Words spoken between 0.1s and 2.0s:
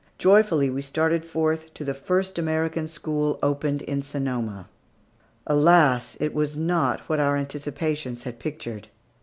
Joyfully we started forth to the